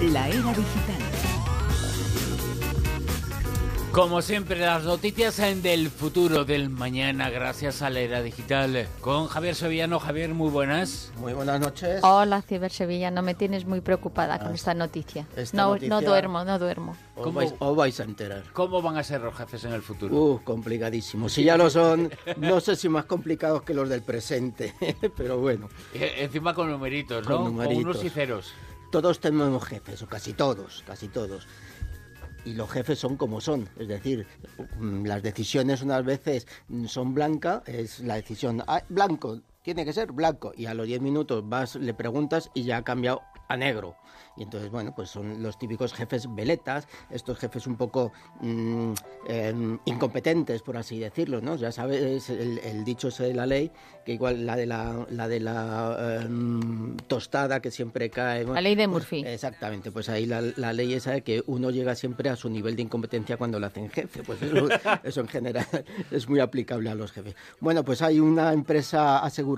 [0.00, 0.96] La era digital.
[3.92, 8.86] Como siempre, las noticias en del futuro del mañana, gracias a la era digital.
[9.00, 9.98] Con Javier Sevillano.
[9.98, 11.10] Javier, muy buenas.
[11.18, 12.00] Muy buenas noches.
[12.04, 13.22] Hola, Ciber Sevillano.
[13.22, 15.26] Me tienes muy preocupada con Ah, esta noticia.
[15.34, 16.96] esta no, noticia- no duermo, no duermo.
[17.16, 17.38] Os ¿Cómo?
[17.40, 18.44] vais, os vais a enterar.
[18.52, 20.14] ¿Cómo van a ser los jefes en el futuro?
[20.14, 21.28] Uh, complicadísimo.
[21.28, 24.74] Si ya lo son, no sé si más complicados que los del presente,
[25.16, 25.68] pero bueno.
[25.94, 27.44] Eh, encima con numeritos, Con ¿no?
[27.50, 27.82] numeritos.
[27.84, 28.52] unos y ceros.
[28.90, 31.46] Todos tenemos jefes, o casi todos, casi todos.
[32.44, 34.26] Y los jefes son como son, es decir,
[34.80, 36.46] las decisiones unas veces
[36.86, 39.40] son blancas, es la decisión ah, blanco,
[39.74, 42.84] tiene que ser blanco, y a los 10 minutos vas, le preguntas y ya ha
[42.84, 43.96] cambiado a negro.
[44.38, 48.92] Y entonces, bueno, pues son los típicos jefes veletas, estos jefes un poco mm,
[49.26, 51.56] em, incompetentes, por así decirlo, ¿no?
[51.56, 53.70] Ya sabes, el, el dicho ese de la ley,
[54.06, 58.44] que igual la de la, la, de la em, tostada que siempre cae.
[58.44, 59.24] La ley de pues, Murphy.
[59.26, 62.74] Exactamente, pues ahí la, la ley esa de que uno llega siempre a su nivel
[62.74, 64.22] de incompetencia cuando le hacen jefe.
[64.22, 64.68] Pues eso,
[65.02, 65.66] eso en general
[66.10, 67.34] es muy aplicable a los jefes.
[67.60, 69.57] Bueno, pues hay una empresa aseguradora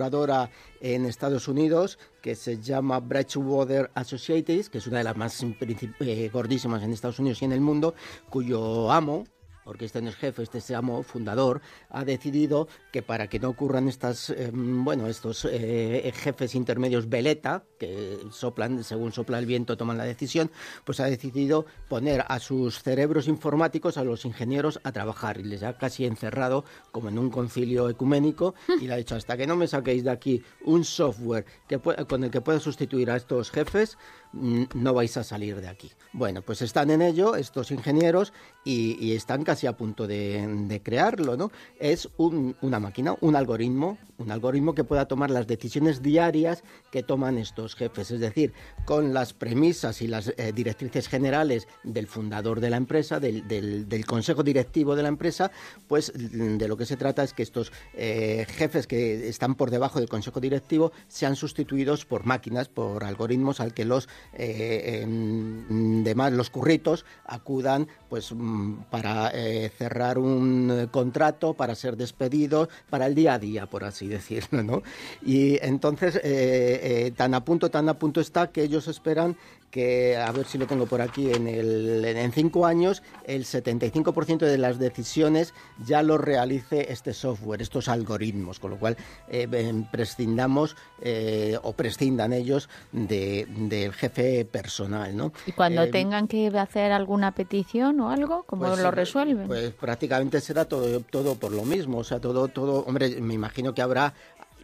[0.81, 6.31] en Estados Unidos que se llama Bridgewater Associates, que es una de las más eh,
[6.33, 7.95] gordísimas en Estados Unidos y en el mundo,
[8.29, 9.25] cuyo amo,
[9.65, 13.49] porque este no es jefe, este es amo, fundador, ha decidido que para que no
[13.49, 19.77] ocurran estas, eh, bueno, estos eh, jefes intermedios veleta, que soplan, según sopla el viento,
[19.77, 20.51] toman la decisión,
[20.85, 25.63] pues ha decidido poner a sus cerebros informáticos, a los ingenieros, a trabajar y les
[25.63, 29.57] ha casi encerrado como en un concilio ecuménico y le ha dicho, hasta que no
[29.57, 33.99] me saquéis de aquí un software que con el que pueda sustituir a estos jefes,
[34.33, 35.91] mm, no vais a salir de aquí.
[36.13, 38.33] Bueno, pues están en ello estos ingenieros
[38.65, 41.51] y, y están casi a punto de, crearlo, ¿no?
[41.81, 47.03] Es un- una máquina, un algoritmo, un algoritmo que pueda tomar las decisiones diarias que
[47.03, 48.53] toman estos jefes, es decir,
[48.85, 54.45] con las premisas y las eh, directrices generales del fundador de la empresa, del consejo
[54.45, 55.51] directivo de la empresa,
[55.89, 59.73] pues mm, de lo que se trata es que estos eh, jefes que están por
[59.73, 66.05] debajo del consejo directivo sean sustituidos por máquinas, por algoritmos al que los eh, em,
[66.05, 72.69] demás, los curritos acudan pues mm, para eh, cerrar un eh, contrato, para ser despedidos,
[72.91, 74.83] para el día a día, por así decirlo, ¿no?
[75.23, 79.37] Y entonces eh, tan a punto, tan a punto está que ellos esperan
[79.71, 84.39] que, a ver si lo tengo por aquí, en, el, en cinco años el 75%
[84.39, 85.55] de las decisiones
[85.85, 88.97] ya lo realice este software, estos algoritmos, con lo cual
[89.29, 95.33] eh, em, prescindamos eh, o prescindan ellos de- del jefe personal, ¿no?
[95.47, 99.47] Y cuando Eh, tengan que hacer alguna petición o algo, ¿cómo pues, lo resuelven?
[99.47, 101.99] Pues prácticamente será todo, todo por lo mismo.
[101.99, 102.85] O sea, todo, todo.
[102.87, 104.13] Hombre, me imagino que habrá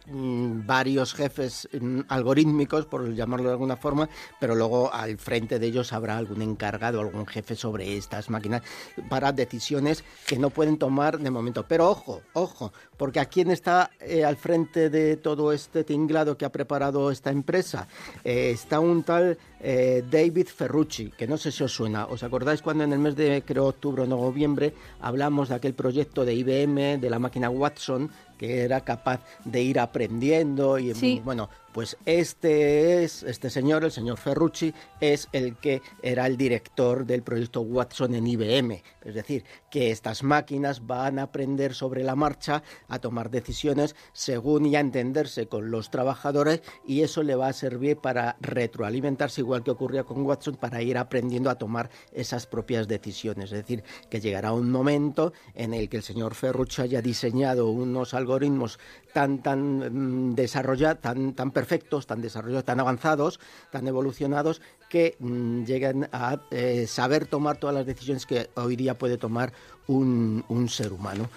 [0.09, 4.09] varios jefes mm, algorítmicos, por llamarlo de alguna forma,
[4.39, 8.61] pero luego al frente de ellos habrá algún encargado, algún jefe sobre estas máquinas
[9.09, 11.65] para decisiones que no pueden tomar de momento.
[11.67, 16.45] Pero ojo, ojo, porque ¿a quién está eh, al frente de todo este tinglado que
[16.45, 17.87] ha preparado esta empresa?
[18.23, 22.05] Eh, está un tal eh, David Ferrucci, que no sé si os suena.
[22.05, 26.25] ¿Os acordáis cuando en el mes de, creo, octubre o noviembre hablamos de aquel proyecto
[26.25, 31.21] de IBM, de la máquina Watson, que era capaz de ir aprendiendo y Sí.
[31.23, 37.05] bueno, pues este es este señor, el señor Ferrucci, es el que era el director
[37.05, 38.81] del proyecto Watson en IBM.
[39.03, 44.65] Es decir, que estas máquinas van a aprender sobre la marcha a tomar decisiones según
[44.65, 49.63] y a entenderse con los trabajadores y eso le va a servir para retroalimentarse igual
[49.63, 53.51] que ocurría con Watson para ir aprendiendo a tomar esas propias decisiones.
[53.51, 58.15] Es decir, que llegará un momento en el que el señor Ferrucci haya diseñado unos
[58.15, 58.79] algoritmos
[59.13, 61.66] tan tan mm, desarrollados, tan tan perfectos,
[62.07, 63.39] tan desarrollados, tan avanzados,
[63.71, 68.97] tan evolucionados que mm, lleguen a eh, saber tomar todas las decisiones que hoy día
[68.97, 69.53] puede tomar
[69.87, 71.29] un ser humano.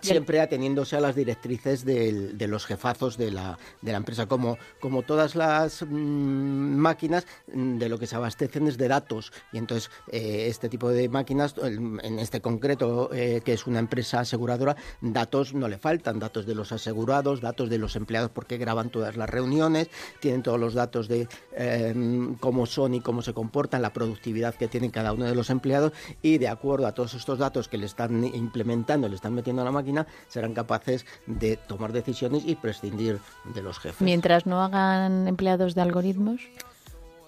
[0.00, 4.26] Siempre ateniéndose a las directrices de los jefazos de la, de la empresa.
[4.26, 9.32] Como, como todas las mm, máquinas, mm, de lo que se abastecen es de datos.
[9.52, 14.20] Y entonces, eh, este tipo de máquinas, en este concreto, eh, que es una empresa
[14.20, 16.18] aseguradora, datos no le faltan.
[16.18, 19.88] Datos de los asegurados, datos de los empleados, porque graban todas las reuniones,
[20.20, 21.94] tienen todos los datos de eh,
[22.40, 25.92] cómo son y cómo se comportan, la productividad que tienen cada uno de los empleados.
[26.22, 29.64] Y de acuerdo a todos estos datos que le están implementando, le están metiendo a
[29.64, 29.81] la máquina,
[30.28, 33.18] serán capaces de tomar decisiones y prescindir
[33.54, 34.00] de los jefes.
[34.00, 36.40] Mientras no hagan empleados de algoritmos.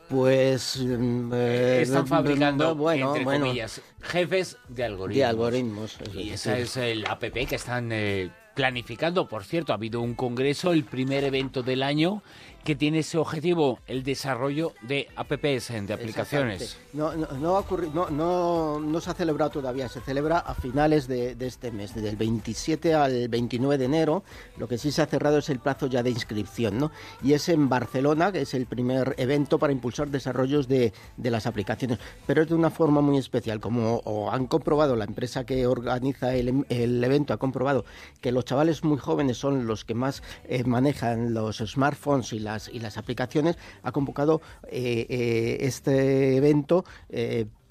[0.09, 5.17] Pues mm, eh, Están fabricando, bueno, entre bueno, comillas, jefes de algoritmos.
[5.17, 5.99] de algoritmos.
[6.01, 9.29] eso Y es, esa es el app que están eh, planificando.
[9.29, 12.23] Por cierto, ha habido un congreso, el primer evento del año,
[12.65, 16.79] que tiene ese objetivo, el desarrollo de apps, de aplicaciones.
[16.95, 21.71] No, no, no, no, no, se ha celebrado todavía, se celebra a finales de, este
[21.71, 24.25] mes, del 27 al 29 de enero.
[24.57, 26.91] Lo que sí se ha cerrado es el plazo ya de inscripción, ¿no?
[27.23, 31.47] Y es en Barcelona, que es el primer evento para impulsar desarrollos de, de las
[31.47, 33.61] aplicaciones, pero es de una forma muy especial.
[33.61, 37.85] Como han comprobado, la empresa que organiza el, el, evento ha comprobado
[38.23, 42.61] que los chavales muy jóvenes son los que más eh, manejan los smartphones y la
[42.73, 46.85] y las aplicaciones, ha convocado eh, eh, este evento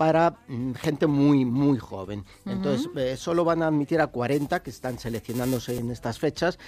[0.03, 2.25] para mm, gente muy, muy joven.
[2.45, 6.59] Entonces, solo van a admitir a 40 que están seleccionándose en estas fechas,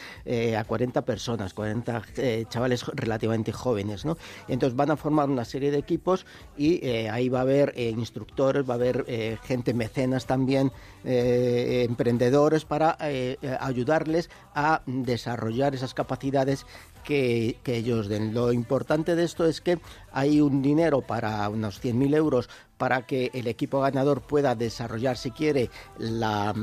[0.58, 2.02] a 40 personas, 40
[2.48, 4.18] chavales relativamente jóvenes, ¿no?
[4.48, 8.76] Entonces, van a formar una serie de equipos y ahí va a haber instructores, va
[8.76, 9.06] a haber
[9.44, 10.72] gente mecenas también,
[11.04, 12.98] emprendedores, para
[13.60, 16.66] ayudarles a desarrollar esas capacidades
[17.06, 18.34] que, ellos den.
[18.34, 19.80] Lo importante de esto es que
[20.12, 25.32] hay un dinero para unos 100.000 euros para que el equipo ganador pueda desarrollar, si
[25.32, 26.54] quiere, la,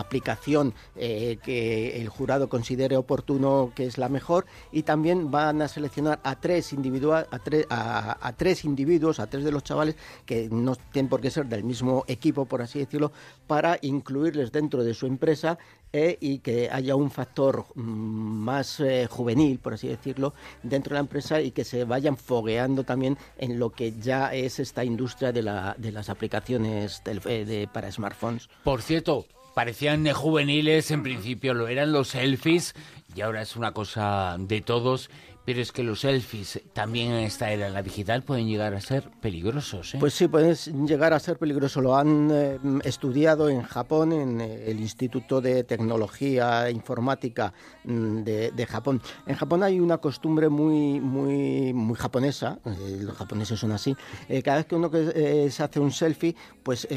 [0.00, 5.68] aplicación eh, que el jurado considere oportuno que es la mejor y también van a
[5.68, 10.74] seleccionar a tres, individual, a, a, tres individuos, a tres de los chavales que no
[10.92, 13.12] tienen por qué ser del mismo equipo, por así decirlo,
[13.46, 15.58] para incluirles dentro de su empresa
[15.96, 20.94] eh, y que haya un factor mm, más eh, juvenil, por así decirlo, dentro de
[20.96, 25.32] la empresa y que se vayan fogueando también en lo que ya es esta industria
[25.32, 28.50] de, la, de las aplicaciones eh, de, para smartphones.
[28.62, 32.74] Por cierto, parecían juveniles, en principio lo eran los selfies
[33.14, 35.08] y ahora es una cosa de todos
[35.46, 39.08] pero es que los selfies también en esta era, la digital, pueden llegar a ser
[39.20, 39.94] peligrosos.
[39.94, 39.98] ¿eh?
[40.00, 40.56] Pues sí, pueden
[40.88, 41.84] llegar a ser peligrosos.
[41.84, 47.54] Lo han eh, estudiado en Japón, en eh, el Instituto de Tecnología Informática
[47.84, 49.00] mm, de, Japón.
[49.24, 53.94] En Japón hay una costumbre muy, muy, muy japonesa, los japoneses son así.
[54.42, 56.34] cada vez que uno se hace un selfie,
[56.64, 56.88] pues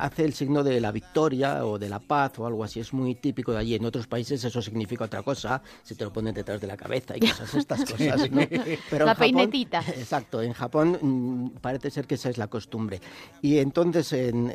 [0.00, 2.80] hace el signo de la victoria o de la paz o algo así.
[2.80, 3.74] Es muy típico de allí.
[3.74, 5.60] En otros países eso significa otra cosa.
[5.82, 8.28] Se te lo ponen detrás de la cabeza y cosas estas cosas,
[8.90, 9.80] Pero la peinetita.
[9.80, 13.00] Exacto, en Japón mm, parece ser que esa es la costumbre.
[13.42, 14.52] Y entonces en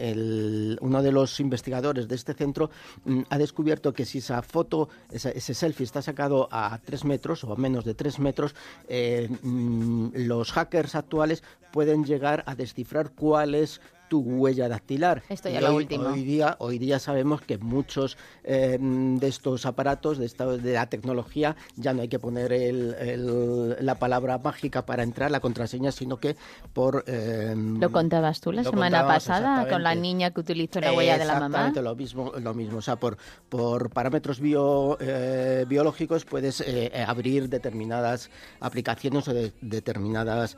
[0.82, 2.70] uno de los investigadores de este centro
[3.06, 7.54] mm, ha descubierto que si esa foto, ese, selfie está sacado a tres metros o
[7.54, 8.56] a menos de tres metros,
[8.88, 15.24] eh, mm, los hackers actuales pueden llegar a descifrar cuál es tu huella dactilar.
[15.30, 16.10] Esto ya lo último.
[16.10, 20.88] Hoy día, hoy día sabemos que muchos eh, de estos aparatos, de, esta, de la
[20.88, 26.20] tecnología, ya no hay que poner el, la palabra mágica para entrar, la contraseña, sino
[26.20, 26.36] que
[26.74, 27.06] por...
[27.08, 31.26] Eh, lo contabas tú la semana pasada con la niña que utilizó la huella de
[31.26, 31.46] la mamá.
[31.46, 32.80] Exactamente lo mismo, lo mismo.
[32.80, 33.18] O sea, por,
[33.48, 36.64] por parámetros bio, eh, biológicos puedes
[37.08, 40.58] abrir determinadas aplicaciones o de, determinadas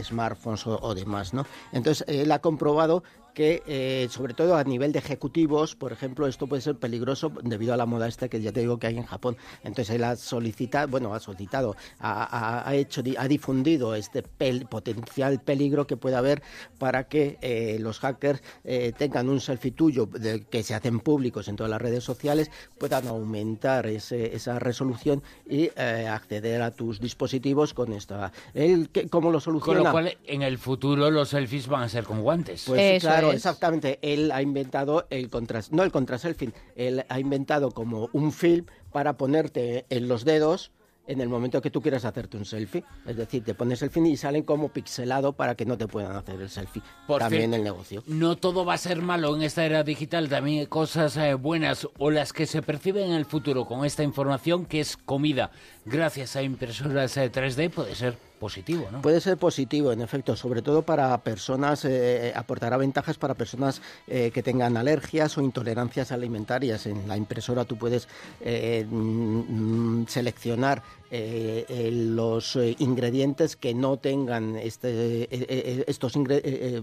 [0.00, 1.44] smartphones o, o demás, ¿no?
[1.72, 3.02] Entonces, él ha comprobado
[3.36, 7.74] que, eh, sobre todo a nivel de ejecutivos, por ejemplo, esto puede ser peligroso debido
[7.74, 9.36] a la moda esta que ya te digo que hay en Japón.
[9.62, 15.98] Entonces él ha solicitado, bueno, ha solicitado, ha, hecho, ha difundido este potencial peligro que
[15.98, 16.42] puede haber
[16.78, 20.08] para que eh, los hackers eh, tengan un selfie tuyo
[20.48, 26.62] que se hacen públicos en todas las redes sociales, puedan aumentar esa resolución y acceder
[26.62, 28.32] a tus dispositivos con esta.
[28.54, 29.80] ¿Él cómo lo soluciona?
[29.80, 32.64] Con lo cual, en el futuro los selfies van a ser con guantes.
[32.66, 33.98] Pues claro, exactamente.
[34.02, 39.16] Él ha inventado el contras, no el contraselfie, él ha inventado como un film para
[39.16, 40.72] ponerte en los dedos
[41.06, 42.84] en el momento que tú quieras hacerte un selfie.
[43.06, 46.16] Es decir, te pones el fin y salen como pixelado para que no te puedan
[46.16, 46.82] hacer el selfie.
[47.06, 48.02] Por también el negocio.
[48.06, 51.88] No todo va a ser malo en esta era digital, también hay cosas eh, buenas
[51.98, 55.50] o las que se perciben en el futuro con esta información que es comida
[55.86, 59.00] gracias a impresoras 3D eh, puede ser positivo, ¿no?
[59.00, 64.42] Puede ser positivo, en efecto, sobre todo para personas, eh, aportará ventajas para personas que
[64.42, 66.84] tengan alergias o intolerancias alimentarias.
[66.86, 68.08] En la impresora tú puedes
[68.44, 76.14] mm, mm, seleccionar eh, los eh, ingredientes que no tengan este, eh, estos,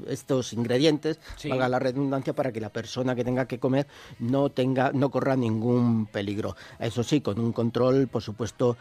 [0.07, 1.19] estos ingredientes,
[1.49, 3.85] valga la redundancia, para que la persona que tenga que comer
[4.19, 6.55] no tenga, no corra ningún peligro.
[6.79, 8.77] Eso sí, con un control, por supuesto,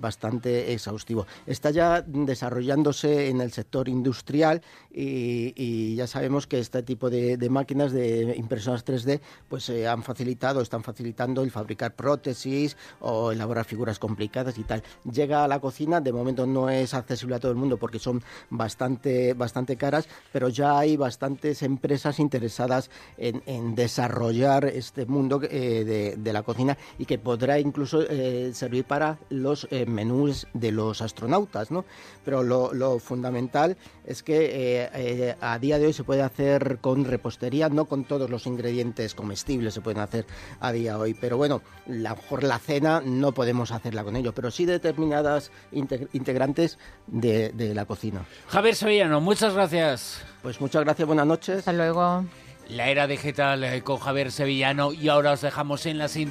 [0.00, 1.26] bastante exhaustivo.
[1.46, 4.62] Está ya desarrollándose en el sector industrial
[4.92, 10.82] y, ya sabemos que este tipo de, máquinas de impresoras 3D pues han facilitado, están
[10.82, 14.82] facilitando el fabricar prótesis o elaborar figuras complicadas y tal.
[15.10, 18.22] Llega a la cocina, de momento no es accesible a todo el mundo porque son
[18.48, 26.32] bastante, bastante caras, pero ya hay bastantes empresas interesadas en, desarrollar este mundo eh, de,
[26.32, 31.70] la cocina y que podrá incluso eh, servir para los eh, menús de los astronautas,
[31.70, 31.84] ¿no?
[32.24, 37.86] Pero lo, fundamental es que a día de hoy se puede hacer con repostería, no
[37.86, 40.26] con todos los ingredientes comestibles se pueden hacer
[40.60, 44.32] a día de hoy, pero bueno, la, mejor la cena no podemos hacerla con ello,
[44.32, 48.24] pero sí determinadas integrantes de, de la cocina.
[48.48, 50.22] Javier Sevillano, muchas gracias.
[50.42, 51.58] Pues muchas gracias, buenas noches.
[51.58, 52.24] Hasta luego.
[52.68, 56.30] La era digital eh, con Javier Sevillano y ahora os dejamos en la sintonía.